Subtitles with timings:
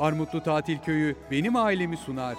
[0.00, 2.36] Armutlu Tatil Köyü benim ailemi sunar.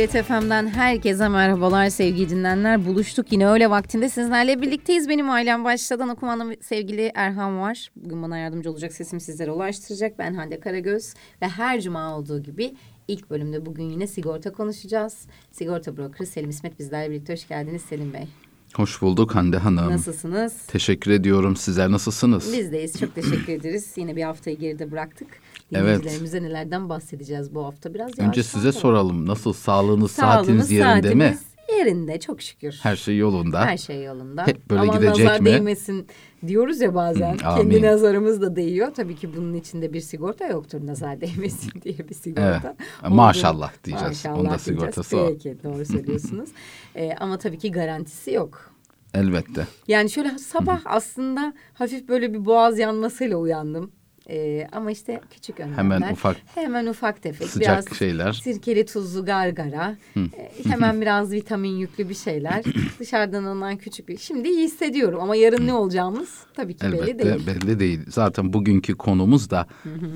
[0.00, 2.86] TGRT FM'den herkese merhabalar sevgili dinleyenler.
[2.86, 5.08] Buluştuk yine öyle vaktinde sizlerle birlikteyiz.
[5.08, 7.90] Benim ailem başladan okumanın sevgili Erhan var.
[7.96, 10.18] Bugün bana yardımcı olacak sesimi sizlere ulaştıracak.
[10.18, 12.74] Ben Hande Karagöz ve her cuma olduğu gibi
[13.08, 15.26] ilk bölümde bugün yine sigorta konuşacağız.
[15.52, 17.32] Sigorta brokeri Selim İsmet bizlerle birlikte.
[17.32, 18.28] Hoş geldiniz Selim Bey.
[18.74, 19.92] Hoş bulduk Hande Hanım.
[19.92, 20.66] Nasılsınız?
[20.66, 21.56] Teşekkür ediyorum.
[21.56, 22.52] Sizler nasılsınız?
[22.52, 23.00] Bizdeyiz.
[23.00, 23.92] Çok teşekkür ederiz.
[23.96, 25.28] Yine bir haftayı geride bıraktık.
[25.74, 29.26] Dinleyicilerimize nelerden bahsedeceğiz bu hafta biraz Önce size soralım.
[29.26, 31.38] Nasıl sağlığınız, Sağlığımız, saatiniz yerinde mi?
[31.78, 32.78] yerinde çok şükür.
[32.82, 33.66] Her şey yolunda.
[33.66, 34.46] Her şey yolunda.
[34.46, 35.46] Hep böyle Ama gidecek nazar mi?
[35.46, 36.06] değmesin
[36.46, 37.38] diyoruz ya bazen.
[37.38, 37.70] Hı, amin.
[37.70, 38.88] Kendi nazarımız da değiyor.
[38.94, 42.76] Tabii ki bunun içinde bir sigorta yoktur nazar değmesin diye bir sigorta.
[43.02, 43.10] Evet.
[43.12, 44.08] Maşallah diyeceğiz.
[44.24, 44.62] Maşallah Onda diyeceğiz.
[44.62, 45.28] sigortası o.
[45.28, 46.50] Peki doğru söylüyorsunuz.
[46.94, 48.70] Ee, ama tabii ki garantisi yok.
[49.14, 49.66] Elbette.
[49.88, 53.90] Yani şöyle sabah aslında hafif böyle bir boğaz yanmasıyla uyandım.
[54.28, 55.78] Ee, ama işte küçük önlemler.
[55.78, 57.48] Hemen ufak Hemen ufak tefek.
[57.48, 58.32] sıcak biraz şeyler.
[58.32, 59.96] Sirkeli tuzlu gargara.
[60.16, 60.22] Ee,
[60.68, 62.62] hemen biraz vitamin yüklü bir şeyler.
[63.00, 64.18] Dışarıdan alınan küçük bir.
[64.18, 67.46] Şimdi iyi hissediyorum ama yarın ne olacağımız tabii ki belli Elbette değil.
[67.46, 68.00] belli değil.
[68.08, 69.66] Zaten bugünkü konumuz da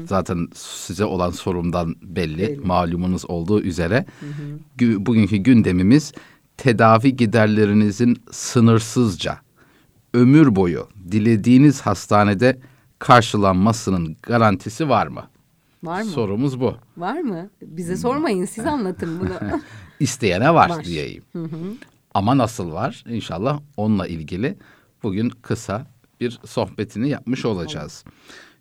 [0.07, 2.39] zaten size olan sorumdan belli.
[2.39, 2.61] Belli.
[2.61, 4.05] Malumunuz olduğu üzere.
[4.79, 6.13] Gü- Bugünkü gündemimiz
[6.57, 9.39] tedavi giderlerinizin sınırsızca
[10.15, 12.59] ömür boyu dilediğiniz hastanede
[12.99, 15.25] karşılanmasının garantisi var mı?
[15.83, 16.11] Var mı?
[16.11, 16.77] Sorumuz bu.
[16.97, 17.51] Var mı?
[17.63, 19.61] Bize sormayın siz anlatın bunu.
[20.01, 20.85] İsteyene var, Var.
[20.85, 21.23] diyeyim.
[22.15, 23.05] Ama nasıl var?
[23.09, 24.59] İnşallah onunla ilgili
[25.03, 25.87] bugün kısa
[26.21, 28.05] bir sohbetini yapmış olacağız.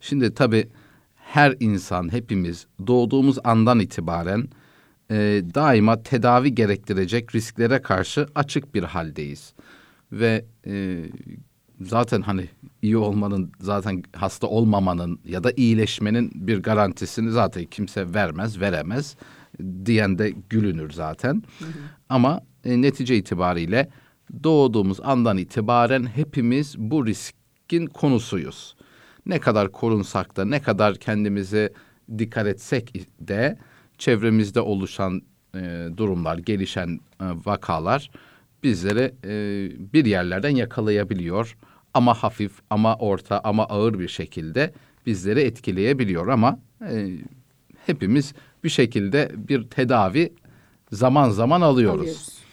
[0.02, 0.70] Şimdi tabii
[1.16, 4.48] her insan, hepimiz doğduğumuz andan itibaren
[5.12, 5.16] e,
[5.56, 9.54] daima tedavi gerektirecek risklere karşı açık bir haldeyiz.
[10.12, 11.04] Ve e,
[11.82, 12.50] zaten hani
[12.82, 19.16] iyi olmanın, zaten hasta olmamanın ya da iyileşmenin bir garantisini zaten kimse vermez, veremez
[19.86, 21.44] diyen de gülünür zaten.
[22.10, 23.90] Ama e, netice itibariyle
[24.44, 28.76] doğduğumuz andan itibaren hepimiz bu riskin konusuyuz.
[29.26, 31.74] Ne kadar korunsak da ne kadar kendimize
[32.18, 33.58] dikkat etsek de
[33.98, 35.22] çevremizde oluşan
[35.56, 38.10] e, durumlar, gelişen e, vakalar
[38.64, 39.34] bizleri e,
[39.94, 41.58] bir yerlerden yakalayabiliyor.
[41.94, 44.74] Ama hafif, ama orta, ama ağır bir şekilde
[45.06, 46.28] bizleri etkileyebiliyor.
[46.28, 46.60] Ama
[46.90, 47.10] e,
[47.86, 50.34] hepimiz bir şekilde bir tedavi
[50.92, 52.00] zaman zaman alıyoruz.
[52.00, 52.44] Alıyoruz.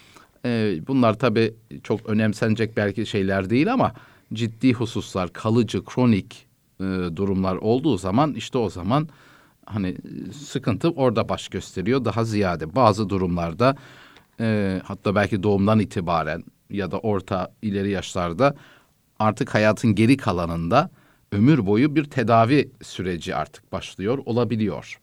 [0.44, 3.92] Ee, bunlar tabii çok önemsenecek belki şeyler değil ama
[4.32, 6.46] ciddi hususlar, kalıcı, kronik
[6.80, 6.84] e,
[7.16, 9.08] durumlar olduğu zaman işte o zaman
[9.66, 12.74] hani e, sıkıntı orada baş gösteriyor daha ziyade.
[12.74, 13.76] Bazı durumlarda
[14.40, 18.54] e, hatta belki doğumdan itibaren ya da orta ileri yaşlarda
[19.18, 20.90] artık hayatın geri kalanında
[21.32, 25.00] ömür boyu bir tedavi süreci artık başlıyor olabiliyor.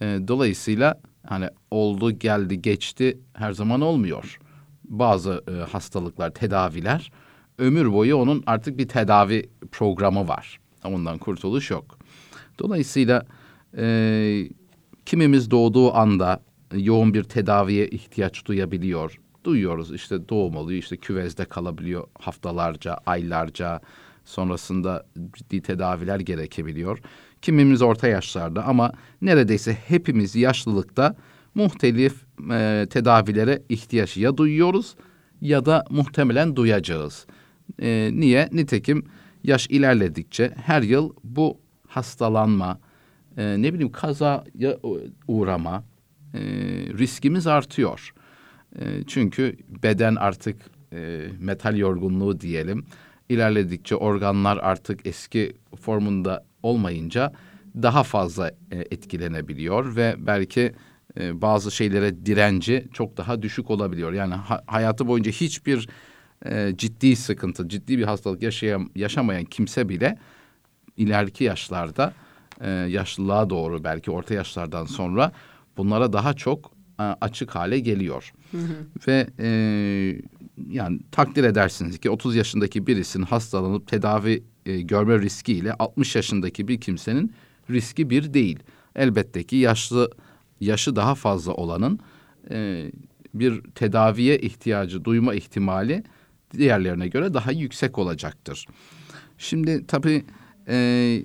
[0.00, 4.38] E, dolayısıyla hani oldu geldi geçti her zaman olmuyor.
[4.84, 7.12] Bazı e, hastalıklar, tedaviler
[7.58, 10.60] ömür boyu onun artık bir tedavi programı var.
[10.84, 11.98] Ondan kurtuluş yok.
[12.58, 13.26] Dolayısıyla
[13.76, 14.48] e,
[15.06, 16.40] kimimiz doğduğu anda
[16.74, 19.20] yoğun bir tedaviye ihtiyaç duyabiliyor.
[19.44, 23.80] Duyuyoruz işte doğum oluyor işte küvezde kalabiliyor haftalarca, aylarca
[24.24, 26.98] sonrasında ciddi tedaviler gerekebiliyor.
[27.42, 28.92] Kimimiz orta yaşlarda ama
[29.22, 31.16] neredeyse hepimiz yaşlılıkta
[31.54, 32.14] muhtelif
[32.50, 34.94] e, tedavilere ihtiyaç ya duyuyoruz
[35.40, 37.26] ya da muhtemelen duyacağız.
[37.82, 38.48] E, niye?
[38.52, 39.04] Nitekim
[39.44, 42.80] yaş ilerledikçe her yıl bu hastalanma,
[43.36, 44.78] e, ne bileyim kazaya
[45.28, 45.84] uğrama
[46.34, 46.40] e,
[46.98, 48.14] riskimiz artıyor.
[48.78, 50.56] E, çünkü beden artık
[50.92, 52.86] e, metal yorgunluğu diyelim
[53.28, 57.32] ilerledikçe organlar artık eski formunda olmayınca
[57.82, 60.72] daha fazla e, etkilenebiliyor ve belki
[61.20, 64.12] e, bazı şeylere direnci çok daha düşük olabiliyor.
[64.12, 65.88] Yani ha- hayatı boyunca hiçbir
[66.46, 70.18] e, ciddi sıkıntı, ciddi bir hastalık yaşayam yaşamayan kimse bile
[70.96, 72.12] ileriki yaşlarda
[72.60, 75.32] e, yaşlılığa doğru belki orta yaşlardan sonra
[75.78, 78.32] bunlara daha çok e, açık hale geliyor.
[79.08, 79.48] Ve e,
[80.70, 86.80] yani takdir edersiniz ki 30 yaşındaki birisinin hastalanıp tedavi e, görme riskiyle 60 yaşındaki bir
[86.80, 87.32] kimsenin
[87.70, 88.58] riski bir değil.
[88.96, 90.10] elbette ki yaşlı
[90.60, 92.00] yaşı daha fazla olanın
[92.50, 92.90] e,
[93.34, 96.04] bir tedaviye ihtiyacı duyma ihtimali
[96.52, 98.66] diğerlerine göre daha yüksek olacaktır.
[99.38, 100.24] Şimdi tabii
[100.68, 101.22] e,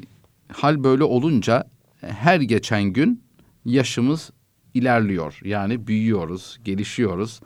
[0.51, 1.69] hal böyle olunca
[2.01, 3.23] her geçen gün
[3.65, 4.31] yaşımız
[4.73, 5.39] ilerliyor.
[5.43, 7.41] Yani büyüyoruz, gelişiyoruz.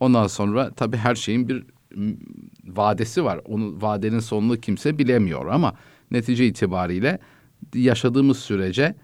[0.00, 1.64] Ondan sonra tabii her şeyin bir
[2.64, 3.40] vadesi var.
[3.44, 5.74] Onun vadenin sonunu kimse bilemiyor ama
[6.10, 7.18] netice itibariyle
[7.74, 8.94] yaşadığımız sürece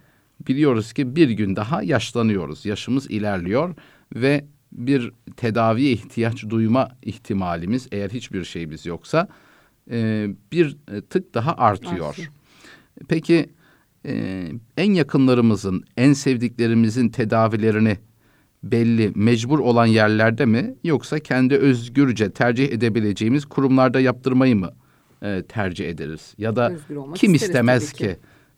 [0.49, 2.67] biliyoruz ki bir gün daha yaşlanıyoruz.
[2.67, 3.75] Yaşımız ilerliyor
[4.15, 9.29] ve bir tedaviye ihtiyaç duyma ihtimalimiz eğer hiçbir şeyimiz yoksa
[9.91, 10.77] e, bir
[11.11, 12.09] tık daha artıyor.
[12.09, 12.31] Artıyor.
[13.09, 13.51] Peki
[14.07, 17.99] e, en yakınlarımızın, en sevdiklerimizin tedavilerini
[18.63, 24.71] belli, mecbur olan yerlerde mi yoksa kendi özgürce tercih edebileceğimiz kurumlarda yaptırmayı mı
[25.23, 26.35] e, tercih ederiz?
[26.39, 26.73] Ya da
[27.15, 28.17] kim istemez ki, ki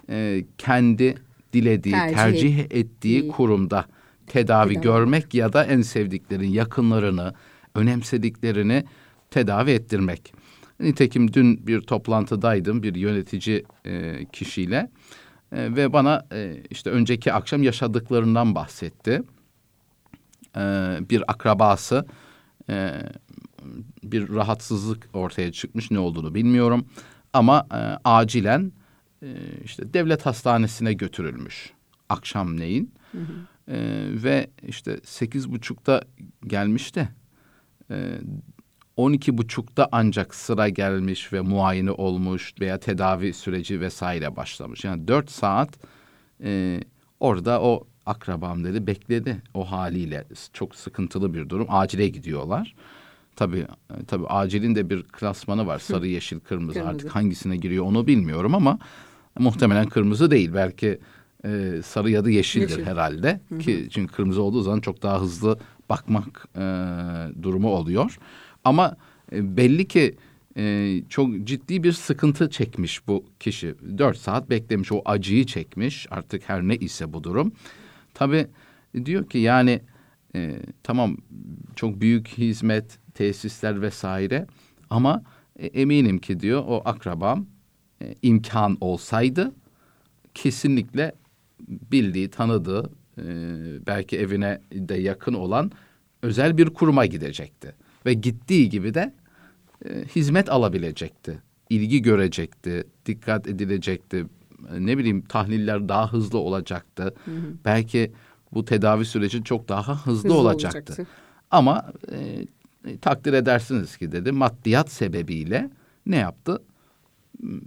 [0.09, 1.15] e, kendi
[1.53, 3.85] dilediği, tercih, tercih ettiği kurumda
[4.27, 7.35] tedavi, tedavi görmek ya da en sevdiklerin yakınlarını,
[7.75, 8.85] önemsediklerini
[9.31, 10.35] tedavi ettirmek.
[10.81, 14.91] Nitekim dün bir toplantıdaydım bir yönetici e, kişiyle
[15.53, 19.23] e, ve bana e, işte önceki akşam yaşadıklarından bahsetti.
[20.57, 20.61] E,
[21.11, 22.07] bir akrabası
[22.71, 22.93] e,
[24.03, 26.87] bir rahatsızlık ortaya çıkmış ne olduğunu bilmiyorum
[27.33, 28.73] ama e, acilen
[29.23, 31.73] e, işte devlet hastanesine götürülmüş
[32.09, 32.95] akşamleyin.
[33.13, 33.33] Hı hı.
[33.69, 33.79] E,
[34.23, 36.03] ve işte sekiz buçukta
[36.47, 37.09] gelmiş de
[37.91, 38.19] e,
[38.97, 44.85] on iki buçukta ancak sıra gelmiş ve muayene olmuş veya tedavi süreci vesaire başlamış.
[44.85, 45.69] Yani dört saat
[46.45, 46.81] e,
[47.21, 51.67] orada o akrabam dedi bekledi o haliyle çok sıkıntılı bir durum.
[51.71, 52.75] Acile gidiyorlar.
[53.37, 53.67] Tabii
[54.07, 55.79] tabii acilin de bir klasmanı var.
[55.79, 56.73] Sarı, yeşil, kırmızı.
[56.79, 56.91] kırmızı.
[56.91, 58.79] Artık hangisine giriyor onu bilmiyorum ama
[59.39, 60.51] muhtemelen kırmızı değil.
[60.55, 60.99] Belki
[61.45, 62.87] e, sarı ya da yeşildir Yeşil.
[62.87, 63.41] herhalde.
[63.61, 65.59] Ki çünkü kırmızı olduğu zaman çok daha hızlı
[65.89, 66.63] bakmak e,
[67.43, 68.19] durumu oluyor.
[68.65, 68.97] Ama
[69.33, 70.17] e, belli ki
[70.57, 73.75] e, çok ciddi bir sıkıntı çekmiş bu kişi.
[73.99, 76.07] Dört saat beklemiş, o acıyı çekmiş.
[76.11, 77.53] Artık her ne ise bu durum.
[78.15, 78.47] Tabii
[79.05, 79.81] diyor ki yani
[80.35, 81.17] e, tamam
[81.77, 84.47] çok büyük hizmet, tesisler vesaire
[84.91, 85.23] ama
[85.59, 87.47] e, eminim ki diyor o akrabam
[88.03, 89.53] e, imkan olsaydı
[90.35, 91.13] kesinlikle
[91.69, 93.25] bildiği, tanıdığı, e,
[93.87, 95.73] belki evine de yakın olan
[96.23, 97.75] özel bir kuruma gidecekti.
[98.07, 99.15] Ve gittiği gibi de
[99.85, 101.39] e, hizmet alabilecekti.
[101.71, 104.27] ilgi görecekti, dikkat edilecekti.
[104.75, 107.15] E, ne bileyim tahliller daha hızlı olacaktı.
[107.25, 107.55] Hı hı.
[107.65, 108.13] Belki
[108.55, 110.79] bu tedavi süreci çok daha hızlı, hızlı olacaktı.
[110.79, 111.07] olacaktı.
[111.51, 112.47] Ama e,
[112.87, 115.71] e, takdir edersiniz ki dedi maddiyat sebebiyle
[116.07, 116.63] ne yaptı?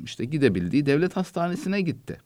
[0.03, 2.17] İşte gidebildiği devlet hastanesine gitti.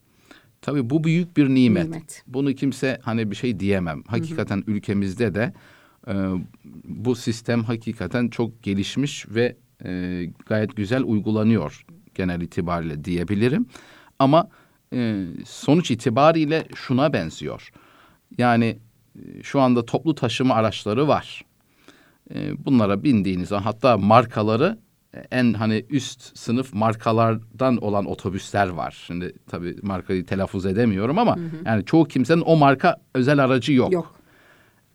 [0.61, 1.83] Tabii bu büyük bir nimet.
[1.83, 2.23] nimet.
[2.27, 4.03] Bunu kimse hani bir şey diyemem.
[4.07, 4.71] Hakikaten hı hı.
[4.71, 5.53] ülkemizde de
[6.09, 6.13] e,
[6.83, 11.85] bu sistem hakikaten çok gelişmiş ve e, gayet güzel uygulanıyor
[12.15, 13.65] genel itibariyle diyebilirim.
[14.19, 14.49] Ama
[14.93, 17.71] e, sonuç itibariyle şuna benziyor.
[18.37, 18.77] Yani
[19.15, 21.45] e, şu anda toplu taşıma araçları var.
[22.35, 24.77] E, bunlara bindiğiniz zaman hatta markaları
[25.31, 29.03] en hani üst sınıf markalardan olan otobüsler var.
[29.07, 31.55] Şimdi tabii markayı telaffuz edemiyorum ama hı hı.
[31.65, 33.93] yani çoğu kimsenin o marka özel aracı yok.
[33.93, 34.18] Yok.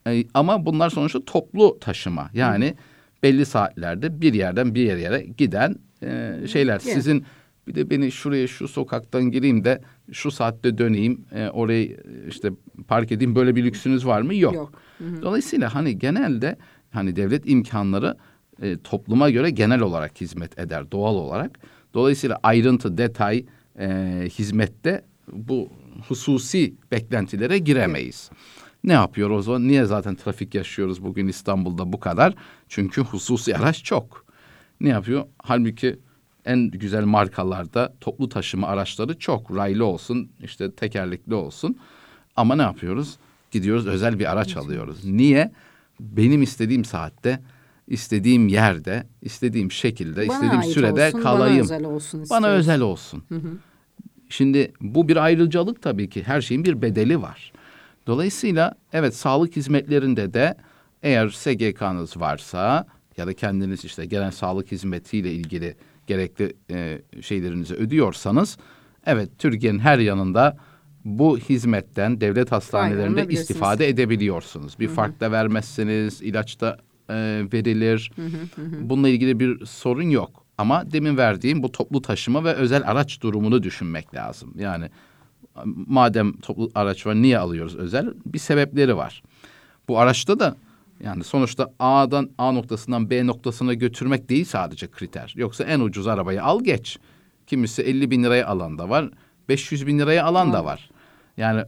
[0.07, 2.31] E, ama bunlar sonuçta toplu taşıma.
[2.35, 2.75] Yani hı.
[3.23, 6.75] belli saatlerde bir yerden bir yere giden e, şeyler.
[6.77, 6.81] Hı.
[6.81, 7.25] Sizin
[7.67, 9.81] bir de beni şuraya şu sokaktan gireyim de
[10.13, 11.97] şu saatte döneyim e, orayı
[12.29, 12.51] işte
[12.89, 14.35] park edeyim böyle bir lüksünüz var mı?
[14.35, 14.55] Yok.
[14.55, 14.73] Yok.
[14.99, 15.23] Hı hı.
[15.23, 16.57] Dolayısıyla hani genelde
[16.91, 18.17] hani devlet imkanları
[18.63, 21.59] e, topluma göre genel olarak hizmet eder doğal olarak.
[21.95, 23.45] Dolayısıyla ayrıntı, detay
[23.79, 23.87] e,
[24.39, 25.69] hizmette bu
[26.09, 28.31] hususi beklentilere giremeyiz.
[28.85, 29.69] Ne yapıyor o zaman?
[29.69, 32.35] Niye zaten trafik yaşıyoruz bugün İstanbul'da bu kadar?
[32.69, 34.25] Çünkü hususi araç çok.
[34.81, 35.25] Ne yapıyor?
[35.39, 35.99] Halbuki
[36.45, 39.57] en güzel markalarda toplu taşıma araçları çok.
[39.57, 41.79] Raylı olsun, işte tekerlekli olsun.
[42.37, 43.17] Ama ne yapıyoruz?
[43.51, 45.05] Gidiyoruz özel bir araç alıyoruz.
[45.05, 45.53] Niye?
[46.01, 47.41] Benim istediğim saatte
[47.89, 51.57] istediğim yerde, istediğim şekilde, bana istediğim sürede olsun, kalayım.
[51.57, 52.23] Bana özel olsun.
[52.23, 52.31] Istiyorsun.
[52.31, 53.23] Bana özel olsun.
[53.29, 53.49] Hı hı.
[54.29, 56.23] Şimdi bu bir ayrıcalık tabii ki.
[56.23, 57.53] Her şeyin bir bedeli var.
[58.07, 60.57] Dolayısıyla evet sağlık hizmetlerinde de
[61.03, 68.59] eğer SGK'nız varsa ya da kendiniz işte gelen sağlık hizmetiyle ilgili gerekli e, şeylerinizi ödüyorsanız
[69.07, 70.57] evet Türkiye'nin her yanında
[71.05, 74.79] bu hizmetten devlet hastanelerinde istifade edebiliyorsunuz.
[74.81, 76.79] Bir fark da vermezsiniz, ilaçta
[77.11, 77.15] e,
[77.53, 78.13] verilir.
[78.81, 80.45] Bununla ilgili bir sorun yok.
[80.59, 84.55] Ama demin verdiğim bu toplu taşıma ve özel araç durumunu düşünmek lazım.
[84.59, 84.91] Yani
[85.65, 88.15] madem toplu araç var niye alıyoruz özel?
[88.27, 89.23] Bir sebepleri var.
[89.89, 90.57] Bu araçta da
[91.01, 95.33] yani sonuçta A'dan A noktasından B noktasına götürmek değil sadece kriter.
[95.37, 96.99] Yoksa en ucuz arabayı al geç.
[97.47, 99.11] Kimisi 50 bin liraya alan da var.
[99.49, 100.91] 500 bin liraya alan da var.
[101.37, 101.63] Yani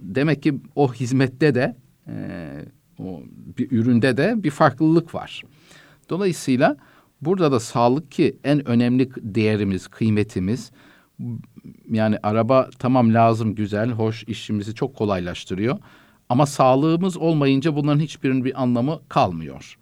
[0.00, 1.76] demek ki o hizmette de
[2.08, 2.14] e,
[2.98, 3.22] o
[3.58, 5.42] bir üründe de bir farklılık var.
[6.10, 6.76] Dolayısıyla
[7.20, 10.72] burada da sağlık ki en önemli değerimiz, kıymetimiz
[11.90, 15.78] yani araba tamam lazım, güzel, hoş, işimizi çok kolaylaştırıyor.
[16.28, 19.78] Ama sağlığımız olmayınca bunların hiçbirinin bir anlamı kalmıyor.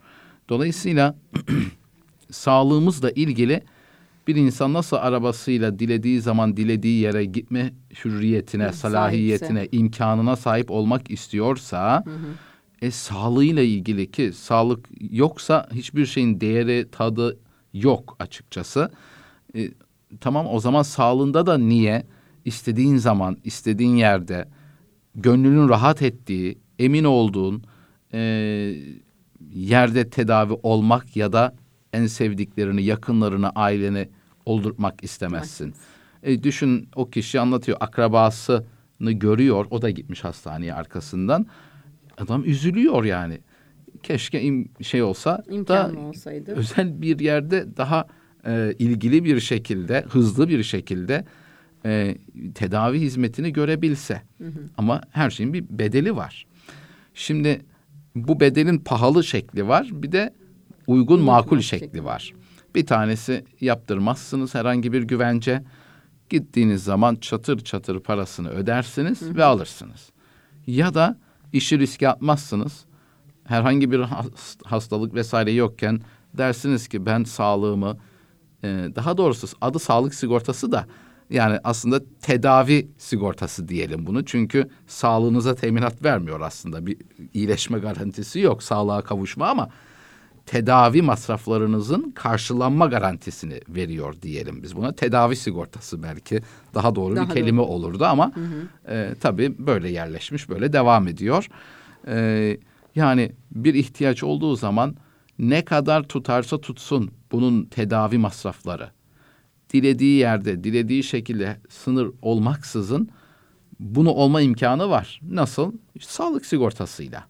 [0.49, 1.15] Dolayısıyla
[2.31, 3.63] sağlığımızla ilgili
[4.27, 7.73] bir insan nasıl arabasıyla dilediği zaman dilediği yere gitme
[8.05, 9.77] hürriyetine, Hı, salahiyetine, sahipse.
[9.77, 12.03] imkanına sahip olmak istiyorsa
[12.81, 17.37] e sağlığıyla ilgili ki sağlık yoksa hiçbir şeyin değeri, tadı
[17.73, 18.91] yok açıkçası.
[19.55, 19.69] E,
[20.19, 22.03] tamam o zaman sağlığında da niye
[22.45, 24.47] istediğin zaman, istediğin yerde
[25.15, 27.63] gönlünün rahat ettiği, emin olduğun
[28.13, 28.19] e,
[29.53, 31.55] yerde tedavi olmak ya da
[31.93, 34.09] en sevdiklerini, yakınlarını, aileni
[34.45, 35.73] oldurtmak istemezsin.
[36.23, 39.65] E, düşün o kişi anlatıyor akrabasını görüyor.
[39.69, 41.45] O da gitmiş hastaneye arkasından.
[42.17, 43.39] Adam üzülüyor yani.
[44.03, 46.51] Keşke im- şey olsa da İmkanı olsaydı.
[46.51, 48.07] özel bir yerde daha
[48.45, 51.25] e, ilgili bir şekilde, hızlı bir şekilde
[51.85, 52.17] e,
[52.55, 54.21] tedavi hizmetini görebilse.
[54.77, 56.45] Ama her şeyin bir bedeli var.
[57.13, 57.61] Şimdi
[58.15, 60.33] bu bedelin pahalı şekli var, bir de
[60.87, 62.33] uygun makul şekli var.
[62.75, 65.63] Bir tanesi yaptırmazsınız herhangi bir güvence.
[66.29, 70.09] Gittiğiniz zaman çatır çatır parasını ödersiniz ve alırsınız.
[70.67, 71.19] Ya da
[71.53, 72.85] işi riske atmazsınız.
[73.43, 76.01] Herhangi bir has- hastalık vesaire yokken
[76.37, 77.97] dersiniz ki ben sağlığımı
[78.63, 80.85] e, daha doğrusu adı sağlık sigortası da
[81.29, 84.25] yani aslında tedavi sigortası diyelim bunu.
[84.25, 86.85] Çünkü sağlığınıza teminat vermiyor aslında.
[86.85, 86.97] Bir
[87.33, 89.69] iyileşme garantisi yok sağlığa kavuşma ama
[90.45, 94.91] tedavi masraflarınızın karşılanma garantisini veriyor diyelim biz buna.
[94.91, 96.41] Tedavi sigortası belki
[96.73, 97.37] daha doğru Daha bir doğru.
[97.37, 98.31] kelime olurdu ama
[98.89, 101.47] e, tabii böyle yerleşmiş, böyle devam ediyor.
[102.07, 102.57] E,
[102.95, 104.95] yani bir ihtiyaç olduğu zaman
[105.41, 108.89] ne kadar tutarsa tutsun bunun tedavi masrafları.
[109.73, 113.09] Dilediği yerde, dilediği şekilde sınır olmaksızın
[113.79, 115.19] bunu olma imkanı var.
[115.23, 115.73] Nasıl?
[115.95, 117.23] İşte sağlık sigortasıyla.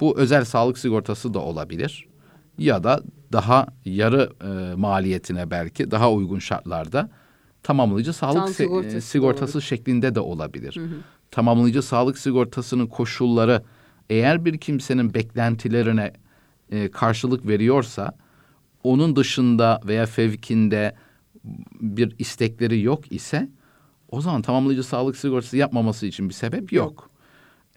[0.00, 2.06] Bu özel sağlık sigortası da olabilir.
[2.58, 7.10] Ya da daha yarı e, maliyetine belki daha uygun şartlarda
[7.62, 10.80] tamamlayıcı sağlık sigortası e, da sigortası şeklinde de olabilir.
[11.30, 13.62] Tamamlayıcı sağlık sigortasının koşulları
[14.10, 16.12] eğer bir kimsenin beklentilerine
[16.70, 18.12] e, karşılık veriyorsa
[18.82, 20.94] onun dışında veya fevkinde
[21.80, 23.48] bir istekleri yok ise
[24.08, 27.10] o zaman tamamlayıcı sağlık sigortası yapmaması için bir sebep yok.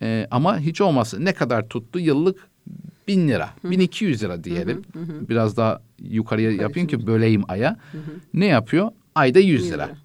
[0.02, 2.00] Ee, ama hiç olmazsa ne kadar tuttu?
[2.00, 2.48] Yıllık
[3.08, 4.82] bin lira, bin iki yüz lira diyelim.
[5.30, 7.78] Biraz daha yukarıya yapayım ki böleyim aya.
[8.34, 8.92] Ne yapıyor?
[9.16, 9.86] Ayda yüz 100 lira.
[9.86, 9.98] lira.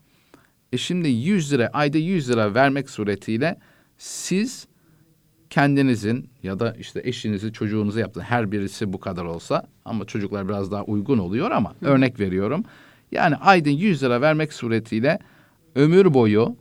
[0.72, 3.58] E şimdi 100 lira, ayda 100 lira vermek suretiyle
[3.98, 4.66] siz
[5.54, 8.20] kendinizin ya da işte eşinizi, çocuğunuzu yaptın.
[8.20, 12.64] Her birisi bu kadar olsa ama çocuklar biraz daha uygun oluyor ama örnek veriyorum.
[13.12, 15.18] Yani ayda 100 lira vermek suretiyle
[15.74, 16.56] ömür boyu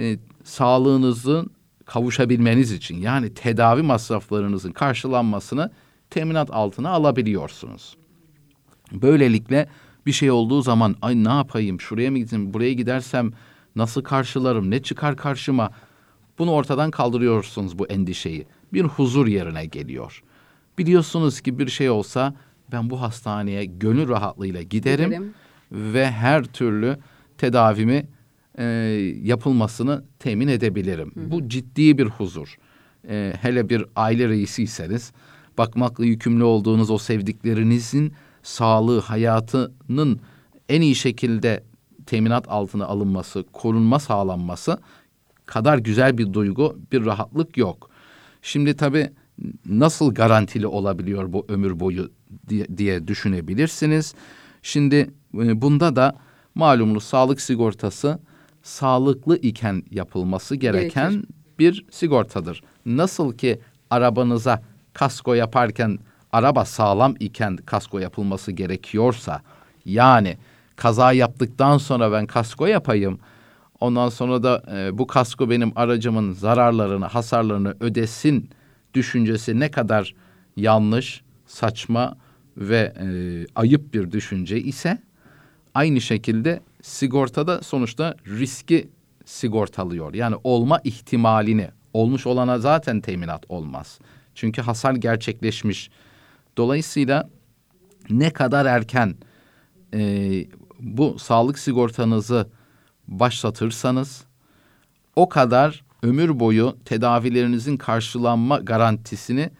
[0.00, 1.50] e, sağlığınızın
[1.84, 5.70] kavuşabilmeniz için yani tedavi masraflarınızın karşılanmasını
[6.10, 7.96] teminat altına alabiliyorsunuz.
[8.92, 9.68] Böylelikle
[10.06, 13.32] bir şey olduğu zaman ay ne yapayım şuraya mı gideyim buraya gidersem
[13.76, 15.70] nasıl karşılarım ne çıkar karşıma
[16.38, 18.46] bunu ortadan kaldırıyorsunuz bu endişeyi.
[18.72, 20.22] Bir huzur yerine geliyor.
[20.78, 22.34] Biliyorsunuz ki bir şey olsa
[22.72, 25.34] ben bu hastaneye gönül rahatlığıyla giderim, Giderim.
[25.72, 26.98] ve her türlü
[27.38, 28.06] tedavimi
[28.58, 28.64] e,
[29.22, 31.12] yapılmasını temin edebilirim.
[31.16, 32.56] Bu ciddi bir huzur.
[33.08, 35.12] E, hele bir aile reisiyseniz
[35.58, 38.12] bakmakla yükümlü olduğunuz o sevdiklerinizin
[38.42, 40.20] sağlığı, hayatının
[40.68, 41.64] en iyi şekilde
[42.06, 44.78] teminat altına alınması, korunma sağlanması
[45.46, 47.90] kadar güzel bir duygu, bir rahatlık yok.
[48.42, 49.10] Şimdi tabii
[49.66, 52.10] nasıl garantili olabiliyor bu ömür boyu
[52.48, 54.14] diye, diye düşünebilirsiniz.
[54.62, 54.96] Şimdi
[55.34, 56.18] e, bunda da
[56.54, 58.18] malumunuz sağlık sigortası
[58.62, 61.28] sağlıklı iken yapılması gereken Gerekir.
[61.58, 62.62] bir sigortadır.
[62.86, 63.60] Nasıl ki
[63.90, 65.98] arabanıza kasko yaparken
[66.32, 69.42] araba sağlam iken kasko yapılması gerekiyorsa
[69.84, 70.36] yani
[70.76, 73.18] kaza yaptıktan sonra ben kasko yapayım
[73.84, 78.50] ondan sonra da e, bu kasko benim aracımın zararlarını hasarlarını ödesin
[78.94, 80.14] düşüncesi ne kadar
[80.56, 82.16] yanlış saçma
[82.56, 83.06] ve e,
[83.54, 84.98] ayıp bir düşünce ise
[85.74, 88.88] aynı şekilde sigortada sonuçta riski
[89.24, 90.14] sigortalıyor.
[90.14, 93.98] Yani olma ihtimalini olmuş olana zaten teminat olmaz.
[94.34, 95.90] Çünkü hasar gerçekleşmiş.
[96.56, 97.30] Dolayısıyla
[98.10, 99.14] ne kadar erken
[99.94, 100.00] e,
[100.80, 102.48] bu sağlık sigortanızı
[103.08, 104.24] başlatırsanız
[105.16, 109.50] o kadar ömür boyu tedavilerinizin karşılanma garantisini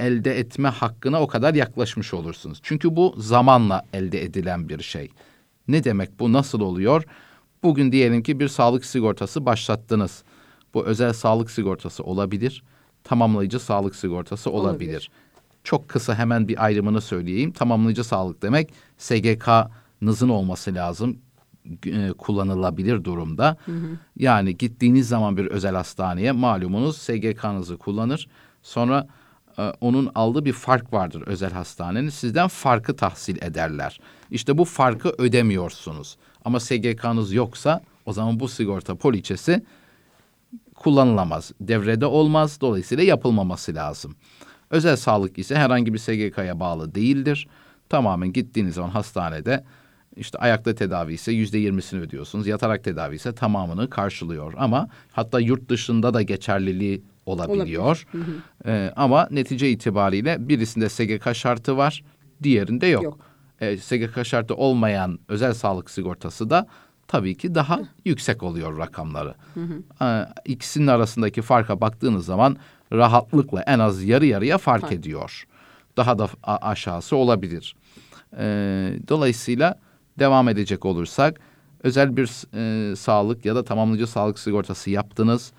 [0.00, 2.60] elde etme hakkına o kadar yaklaşmış olursunuz.
[2.62, 5.10] Çünkü bu zamanla elde edilen bir şey.
[5.68, 6.32] Ne demek bu?
[6.32, 7.04] Nasıl oluyor?
[7.62, 10.22] Bugün diyelim ki bir sağlık sigortası başlattınız.
[10.74, 12.62] Bu özel sağlık sigortası olabilir.
[13.04, 14.90] Tamamlayıcı sağlık sigortası olabilir.
[14.90, 15.10] Olabilir.
[15.64, 17.52] Çok kısa hemen bir ayrımını söyleyeyim.
[17.52, 21.18] Tamamlayıcı sağlık demek SGK'nızın olması lazım
[21.86, 23.56] e, kullanılabilir durumda.
[24.16, 28.28] Yani gittiğiniz zaman bir özel hastaneye malumunuz SGK'nızı kullanır.
[28.62, 29.06] Sonra
[29.58, 32.08] e, onun aldığı bir fark vardır özel hastanenin.
[32.08, 34.00] Sizden farkı tahsil ederler.
[34.30, 36.16] İşte bu farkı ödemiyorsunuz.
[36.44, 39.62] Ama SGK'nız yoksa o zaman bu sigorta poliçesi
[40.74, 41.52] kullanılamaz.
[41.60, 42.58] Devrede olmaz.
[42.60, 44.16] Dolayısıyla yapılmaması lazım.
[44.70, 47.48] Özel sağlık ise herhangi bir SGK'ya bağlı değildir.
[47.88, 49.64] Tamamen gittiğiniz zaman hastanede
[50.18, 52.46] işte ayakta tedavi ise yüzde yirmisini ödüyorsunuz.
[52.46, 54.54] Yatarak tedavi ise tamamını karşılıyor.
[54.56, 58.06] Ama hatta yurt dışında da geçerliliği olabiliyor.
[58.66, 62.04] Ee, ama netice itibariyle birisinde SGK şartı var,
[62.42, 63.04] diğerinde yok.
[63.04, 63.18] Yok.
[63.60, 66.66] Ee, SGK şartı olmayan özel sağlık sigortası da
[67.08, 69.34] tabii ki daha yüksek oluyor rakamları.
[70.02, 72.56] Ee, ikisinin arasındaki farka baktığınız zaman
[72.92, 74.92] rahatlıkla en az yarı yarıya fark, Fark.
[74.92, 75.44] ediyor.
[75.96, 77.76] Daha da aşağısı olabilir.
[78.38, 79.78] Ee, dolayısıyla
[80.18, 81.40] devam edecek olursak
[81.82, 85.52] özel bir e, sağlık ya da tamamlayıcı sağlık sigortası yaptınız.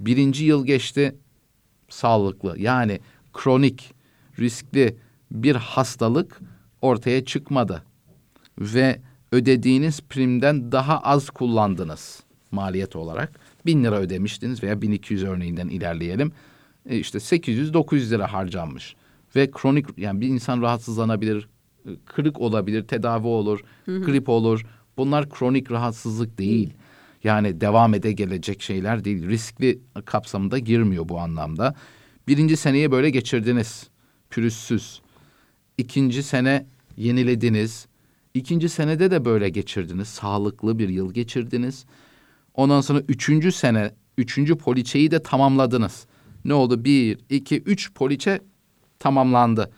[0.00, 1.16] Birinci yıl geçti
[1.88, 3.00] sağlıklı yani
[3.32, 3.94] kronik
[4.38, 4.96] riskli
[5.30, 6.40] bir hastalık
[6.82, 7.82] ortaya çıkmadı
[8.58, 9.00] ve
[9.32, 13.40] ödediğiniz primden daha az kullandınız maliyet olarak.
[13.66, 16.32] Bin lira ödemiştiniz veya 1200 örneğinden ilerleyelim.
[16.86, 18.96] E işte 800-900 lira harcanmış.
[19.36, 21.48] Ve kronik yani bir insan rahatsızlanabilir,
[22.06, 24.66] kırık olabilir, tedavi olur, grip olur.
[24.96, 26.72] Bunlar kronik rahatsızlık değil.
[27.24, 29.28] Yani devam ede gelecek şeyler değil.
[29.28, 31.74] Riskli kapsamında girmiyor bu anlamda.
[32.28, 33.88] Birinci seneyi böyle geçirdiniz.
[34.30, 35.02] Pürüzsüz.
[35.78, 37.86] İkinci sene yenilediniz.
[38.34, 40.08] İkinci senede de böyle geçirdiniz.
[40.08, 41.84] Sağlıklı bir yıl geçirdiniz.
[42.54, 46.06] Ondan sonra üçüncü sene, üçüncü poliçeyi de tamamladınız.
[46.44, 46.84] Ne oldu?
[46.84, 48.40] Bir, iki, üç poliçe
[48.98, 49.70] tamamlandı.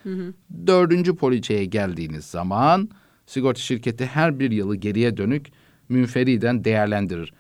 [0.67, 2.89] Dördüncü poliçeye geldiğiniz zaman
[3.27, 5.47] sigorta şirketi her bir yılı geriye dönük
[5.89, 7.33] münferiden değerlendirir.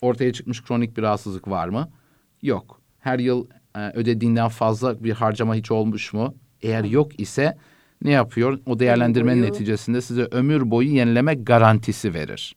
[0.00, 1.88] Ortaya çıkmış kronik bir rahatsızlık var mı?
[2.42, 2.80] Yok.
[2.98, 6.34] Her yıl e, ödediğinden fazla bir harcama hiç olmuş mu?
[6.62, 7.56] Eğer yok ise
[8.02, 8.58] ne yapıyor?
[8.66, 12.56] O değerlendirmenin boyu- neticesinde size ömür boyu yenileme garantisi verir.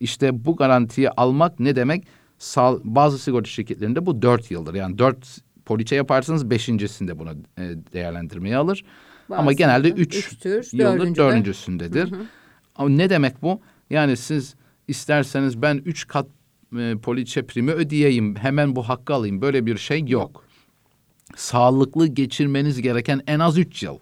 [0.00, 2.06] İşte bu garantiyi almak ne demek?
[2.38, 4.74] Sağ, bazı sigorta şirketlerinde bu dört yıldır.
[4.74, 8.84] Yani dört poliçe yaparsanız beşincisinde bunu e, değerlendirmeye alır.
[9.30, 12.10] Ama Bazısında genelde üç üçtür, yıldır dördüncüde- dördüncüsündedir.
[12.76, 13.60] Ama ne demek bu?
[13.90, 14.54] Yani siz
[14.88, 16.26] isterseniz ben üç kat
[16.78, 19.40] e, poliçe primi ödeyeyim, hemen bu hakkı alayım.
[19.40, 20.44] Böyle bir şey yok.
[21.36, 23.98] Sağlıklı geçirmeniz gereken en az üç yıl.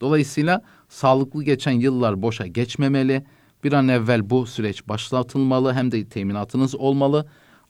[0.00, 3.24] Dolayısıyla sağlıklı geçen yıllar boşa geçmemeli.
[3.64, 7.26] Bir an evvel bu süreç başlatılmalı hem de teminatınız olmalı.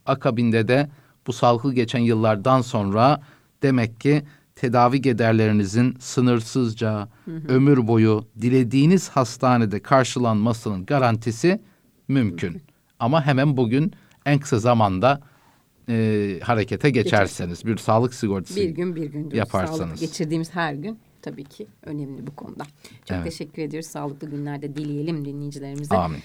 [0.07, 0.89] Akabinde de
[1.27, 3.21] bu sağlıklı geçen yıllardan sonra
[3.63, 4.23] demek ki
[4.55, 7.09] tedavi giderlerinizin sınırsızca
[7.49, 11.61] ömür boyu dilediğiniz hastanede karşılanmasının garantisi
[12.09, 12.63] mümkün.
[12.99, 13.93] Ama hemen bugün
[14.27, 15.21] en kısa zamanda
[15.89, 19.37] e, harekete geçerseniz bir sağlık sigortası Bir gün bir gündür.
[19.37, 19.79] Yaparsanız.
[19.79, 22.65] Sağlıklı geçirdiğimiz her gün tabii ki önemli bu konuda.
[23.05, 23.25] Çok Evet.
[23.25, 23.89] teşekkür ediyoruz.
[23.89, 25.97] Sağlıklı günlerde dileyelim dinleyicilerimize.
[25.97, 26.19] Amin.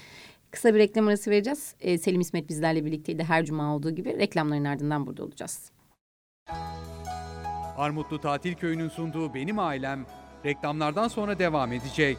[0.50, 1.74] Kısa bir reklam arası vereceğiz.
[1.80, 3.24] Ee, Selim İsmet bizlerle birlikteydi.
[3.24, 5.70] Her cuma olduğu gibi reklamların ardından burada olacağız.
[7.76, 10.06] Armutlu Tatil Köyü'nün sunduğu Benim Ailem
[10.44, 12.18] reklamlardan sonra devam edecek.